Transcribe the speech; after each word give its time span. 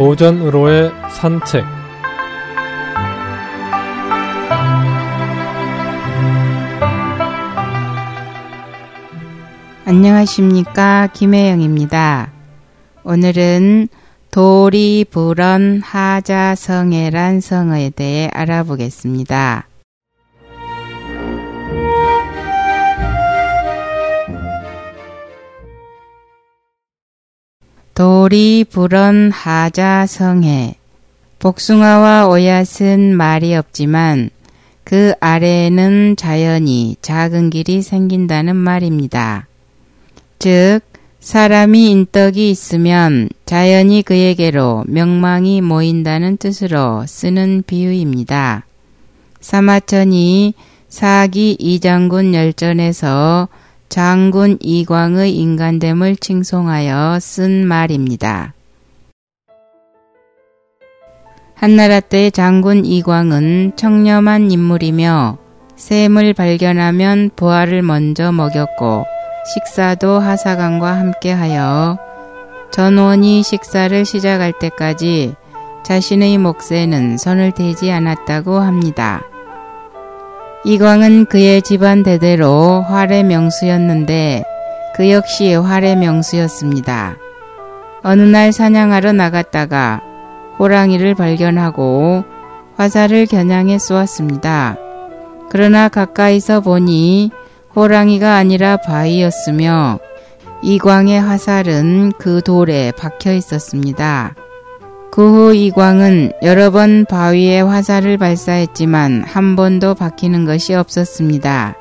오전으로의 0.00 0.90
산책 1.10 1.62
안녕하십니까 9.84 11.10
김혜영입니다. 11.12 12.32
오늘은 13.04 13.88
도리불언 14.30 15.82
하자성애란 15.84 17.42
성어에 17.42 17.90
대해 17.90 18.30
알아보겠습니다. 18.32 19.69
도리불언 28.00 29.30
하자성애 29.30 30.76
복숭아와 31.38 32.28
오얏은 32.28 33.12
말이 33.12 33.54
없지만 33.54 34.30
그 34.84 35.12
아래에는 35.20 36.16
자연히 36.16 36.96
작은 37.02 37.50
길이 37.50 37.82
생긴다는 37.82 38.56
말입니다. 38.56 39.48
즉 40.38 40.80
사람이 41.20 41.90
인덕이 41.90 42.50
있으면 42.50 43.28
자연히 43.44 44.00
그에게로 44.00 44.84
명망이 44.86 45.60
모인다는 45.60 46.38
뜻으로 46.38 47.04
쓰는 47.06 47.64
비유입니다. 47.66 48.64
사마천이 49.42 50.54
사기 50.88 51.54
이장군 51.58 52.32
열전에서 52.32 53.48
장군 53.90 54.56
이광의 54.60 55.34
인간됨을 55.34 56.14
칭송하여 56.14 57.18
쓴 57.18 57.66
말입니다. 57.66 58.54
한나라 61.56 61.98
때 61.98 62.30
장군 62.30 62.84
이광은 62.84 63.72
청렴한 63.74 64.52
인물이며 64.52 65.38
샘을 65.74 66.34
발견하면 66.34 67.30
부하를 67.34 67.82
먼저 67.82 68.30
먹였고 68.30 69.06
식사도 69.52 70.20
하사관과 70.20 70.92
함께하여 70.92 71.98
전원이 72.70 73.42
식사를 73.42 74.04
시작할 74.04 74.52
때까지 74.60 75.34
자신의 75.82 76.38
몫에는 76.38 77.18
손을 77.18 77.50
대지 77.50 77.90
않았다고 77.90 78.60
합니다. 78.60 79.29
이광은 80.62 81.24
그의 81.24 81.62
집안 81.62 82.02
대대로 82.02 82.82
활의 82.82 83.24
명수였는데 83.24 84.44
그 84.94 85.10
역시 85.10 85.54
활의 85.54 85.96
명수였습니다. 85.96 87.16
어느 88.02 88.20
날 88.20 88.52
사냥하러 88.52 89.12
나갔다가 89.12 90.02
호랑이를 90.58 91.14
발견하고 91.14 92.24
화살을 92.76 93.24
겨냥해 93.24 93.78
쏘았습니다. 93.78 94.76
그러나 95.48 95.88
가까이서 95.88 96.60
보니 96.60 97.30
호랑이가 97.74 98.34
아니라 98.34 98.76
바위였으며 98.76 99.98
이광의 100.62 101.22
화살은 101.22 102.12
그 102.18 102.42
돌에 102.42 102.92
박혀 102.92 103.32
있었습니다. 103.32 104.34
그 105.10 105.22
후 105.22 105.54
이광은 105.54 106.32
여러 106.42 106.70
번 106.70 107.04
바위에 107.04 107.60
화살을 107.60 108.16
발사했지만 108.16 109.24
한 109.26 109.56
번도 109.56 109.94
박히는 109.94 110.44
것이 110.44 110.74
없었습니다. 110.74 111.74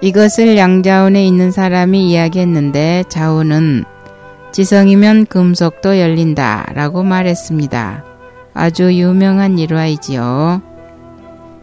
이것을 0.00 0.56
양자운에 0.56 1.26
있는 1.26 1.50
사람이 1.50 2.10
이야기했는데 2.10 3.04
자운은 3.08 3.84
지성이면 4.52 5.26
금속도 5.26 5.98
열린다 5.98 6.66
라고 6.74 7.02
말했습니다. 7.02 8.04
아주 8.54 8.92
유명한 8.94 9.58
일화이지요. 9.58 10.62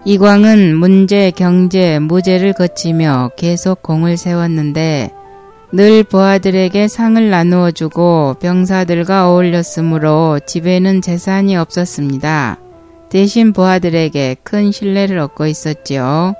이광은 0.05 0.75
문제, 0.75 1.31
경제, 1.31 1.99
무제를 1.99 2.53
거치며 2.53 3.31
계속 3.37 3.83
공을 3.83 4.17
세웠는데 4.17 5.11
늘 5.71 6.03
부하들에게 6.03 6.87
상을 6.87 7.29
나누어 7.29 7.69
주고 7.69 8.35
병사들과 8.41 9.29
어울렸으므로 9.29 10.39
집에는 10.43 11.01
재산이 11.01 11.55
없었습니다. 11.57 12.57
대신 13.09 13.53
부하들에게 13.53 14.37
큰 14.43 14.71
신뢰를 14.71 15.19
얻고 15.19 15.45
있었지요. 15.45 16.33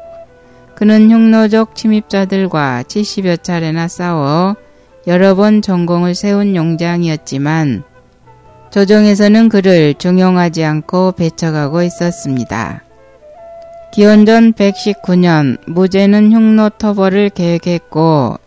그는 0.73 1.12
흉노족 1.12 1.75
침입자들과 1.75 2.84
70여 2.88 3.44
차례나 3.44 3.88
싸워 3.88 4.56
여러 5.06 5.35
번 5.35 5.62
전공을 5.62 6.16
세운 6.16 6.56
용장이었지만 6.56 7.84
조정에서는 8.72 9.50
그를 9.50 9.94
중용하지 9.94 10.63
않고 10.63 11.12
배척하고 11.12 11.84
있었습니다. 11.84 12.84
기원전 13.91 14.53
119년 14.53 15.57
무제는 15.68 16.31
흉노 16.31 16.69
터벌을 16.79 17.29
계획했고 17.29 18.38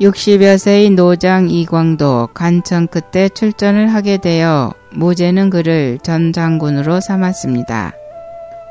60여 0.00 0.58
세의 0.58 0.90
노장 0.90 1.48
이광도 1.48 2.28
간청 2.34 2.86
끝에 2.86 3.30
출전을 3.30 3.94
하게 3.94 4.18
되어 4.18 4.74
무제는 4.90 5.48
그를 5.48 5.98
전 6.02 6.34
장군으로 6.34 7.00
삼았습니다. 7.00 7.92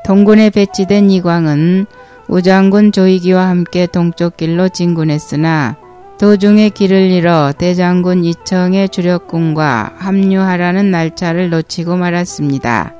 동군에 0.04 0.50
배치된 0.50 1.10
이광은 1.10 1.86
우장군 2.28 2.92
조이기와 2.92 3.48
함께 3.48 3.86
동쪽 3.86 4.36
길로 4.36 4.68
진군했으나 4.68 5.76
도중에 6.18 6.68
길을 6.68 7.10
잃어 7.10 7.52
대장군 7.58 8.24
이청의 8.24 8.88
주력군과 8.90 9.94
합류하라는 9.98 10.92
날짜를 10.92 11.50
놓치고 11.50 11.96
말았습니다. 11.96 12.94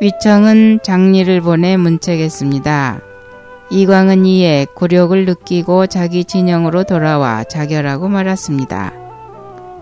위청은 0.00 0.80
장리를 0.82 1.40
보내 1.42 1.76
문책했습니다. 1.76 3.11
이광은 3.72 4.26
이에 4.26 4.66
굴욕을 4.74 5.24
느끼고 5.24 5.86
자기 5.86 6.24
진영으로 6.26 6.84
돌아와 6.84 7.42
자결하고 7.42 8.06
말았습니다. 8.06 8.92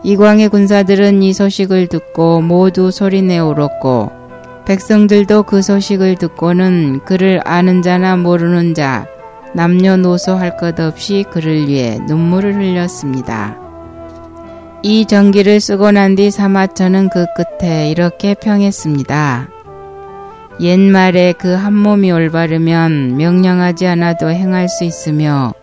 이광의 0.05 0.49
군사들은 0.49 1.25
이 1.25 1.33
소식을 1.33 1.89
듣고 1.89 2.41
모두 2.41 2.93
소리내어 2.93 3.47
울었고 3.47 4.13
백성들도 4.65 5.43
그 5.43 5.61
소식을 5.61 6.15
듣고는 6.15 7.01
그를 7.05 7.41
아는 7.45 7.83
자나 7.83 8.17
모르는 8.17 8.75
자 8.75 9.09
남녀노소 9.57 10.37
할 10.37 10.57
것 10.57 10.79
없이 10.79 11.25
그를 11.29 11.67
위해 11.67 11.99
눈물을 12.07 12.55
흘렸습니다. 12.55 13.59
이 14.85 15.05
전기를 15.05 15.59
쓰고 15.61 15.91
난 15.91 16.15
뒤 16.15 16.31
사마천은 16.31 17.09
그 17.09 17.27
끝에 17.37 17.91
이렇게 17.91 18.35
평했습니다. 18.35 19.49
옛말에 20.61 21.33
그 21.33 21.55
한 21.55 21.73
몸이 21.75 22.13
올바르면 22.13 23.17
명령하지 23.17 23.87
않아도 23.87 24.29
행할 24.31 24.69
수 24.69 24.85
있으며 24.85 25.55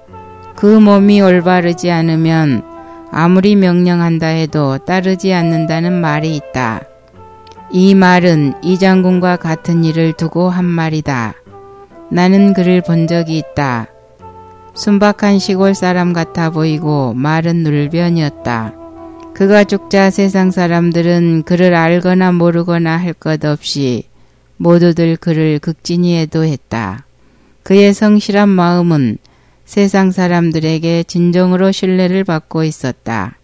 그 0.55 0.65
몸이 0.65 1.21
올바르지 1.21 1.91
않으면 1.91 2.63
아무리 3.11 3.55
명령한다 3.55 4.25
해도 4.27 4.79
따르지 4.79 5.33
않는다는 5.33 5.93
말이 6.01 6.35
있다. 6.35 6.81
이 7.71 7.93
말은 7.93 8.55
이 8.63 8.79
장군과 8.79 9.35
같은 9.37 9.83
일을 9.83 10.13
두고 10.13 10.49
한 10.49 10.65
말이다. 10.65 11.35
나는 12.09 12.53
그를 12.53 12.81
본 12.81 13.05
적이 13.05 13.37
있다. 13.37 13.87
순박한 14.73 15.37
시골 15.39 15.75
사람 15.75 16.11
같아 16.11 16.49
보이고 16.49 17.13
말은 17.13 17.57
눌변이었다. 17.57 18.73
그가 19.35 19.63
죽자 19.63 20.09
세상 20.09 20.49
사람들은 20.49 21.43
그를 21.43 21.75
알거나 21.75 22.31
모르거나 22.31 22.97
할 22.97 23.13
것 23.13 23.45
없이 23.45 24.05
모두들 24.57 25.17
그를 25.17 25.59
극진히 25.59 26.17
애도했다. 26.19 27.05
그의 27.63 27.93
성실한 27.93 28.49
마음은 28.49 29.17
세상 29.65 30.11
사람들에게 30.11 31.03
진정으로 31.03 31.71
신뢰를 31.71 32.23
받고 32.23 32.63
있었다. 32.63 33.37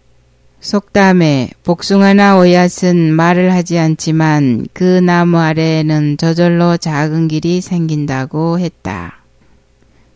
속담에 0.60 1.50
복숭아나 1.62 2.38
오얏은 2.38 3.10
말을 3.10 3.52
하지 3.52 3.78
않지만 3.78 4.66
그 4.72 4.82
나무 5.00 5.38
아래에는 5.38 6.16
저절로 6.16 6.78
작은 6.78 7.28
길이 7.28 7.60
생긴다고 7.60 8.58
했다. 8.58 9.18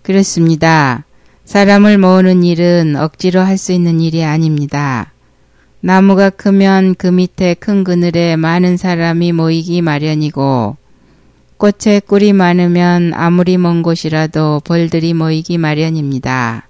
그렇습니다. 0.02 1.04
사람을 1.44 1.98
모으는 1.98 2.44
일은 2.44 2.96
억지로 2.96 3.40
할 3.40 3.58
수 3.58 3.72
있는 3.72 4.00
일이 4.00 4.24
아닙니다. 4.24 5.12
나무가 5.80 6.30
크면 6.30 6.94
그 6.94 7.06
밑에 7.08 7.52
큰 7.54 7.84
그늘에 7.84 8.36
많은 8.36 8.78
사람이 8.78 9.32
모이기 9.32 9.82
마련이고 9.82 10.76
꽃에 11.58 11.98
꿀이 11.98 12.34
많으면 12.34 13.12
아무리 13.14 13.58
먼 13.58 13.82
곳이라도 13.82 14.60
벌들이 14.64 15.12
모이기 15.12 15.58
마련입니다. 15.58 16.68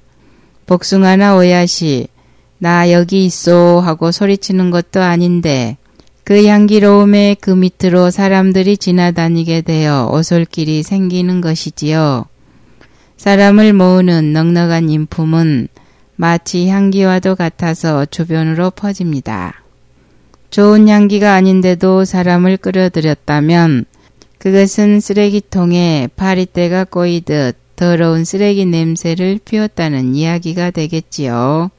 복숭아나 0.64 1.37
오야시, 1.37 2.08
나 2.56 2.90
여기 2.90 3.26
있어 3.26 3.81
하고 3.81 4.11
소리치는 4.11 4.70
것도 4.70 5.02
아닌데 5.02 5.76
그 6.25 6.46
향기로움에 6.46 7.37
그 7.38 7.50
밑으로 7.50 8.11
사람들이 8.11 8.79
지나다니게 8.79 9.61
되어 9.61 10.08
오솔길이 10.11 10.82
생기는 10.82 11.43
것이지요. 11.43 12.25
사람을 13.19 13.75
모으는 13.75 14.32
넉넉한 14.32 14.88
인품은 14.88 15.69
마치 16.17 16.67
향기와도 16.69 17.34
같아서 17.34 18.06
주변으로 18.06 18.70
퍼집니다. 18.70 19.62
좋은 20.49 20.88
향기가 20.88 21.34
아닌데도 21.34 22.06
사람을 22.06 22.56
끌어들였다면 22.56 23.84
그것은 24.38 25.00
쓰레기통에 25.00 26.08
파리떼가 26.17 26.85
꼬이듯 26.85 27.56
더러운 27.76 28.25
쓰레기 28.25 28.67
냄새를 28.67 29.38
피웠다는 29.44 30.14
이야기가 30.14 30.70
되겠지요. 30.70 31.70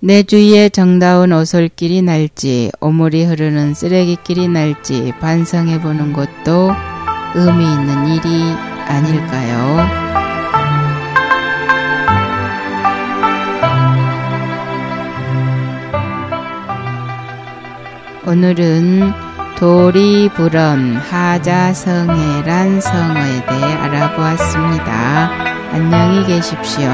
내 0.00 0.22
주위에 0.22 0.70
정다운 0.70 1.32
오솔길이 1.32 2.02
날지 2.02 2.72
오물이 2.80 3.24
흐르는 3.24 3.74
쓰레기길이 3.74 4.48
날지 4.48 5.12
반성해 5.20 5.80
보는 5.80 6.12
것도 6.12 6.72
의미 7.34 7.64
있는 7.64 8.08
일이 8.08 8.44
아닐까요? 8.86 10.10
오늘은 18.26 19.29
도리불언 19.60 20.96
하자성애란 20.96 22.80
성어에 22.80 23.44
대해 23.44 23.74
알아보았습니다. 23.74 25.28
안녕히 25.72 26.26
계십시오. 26.26 26.88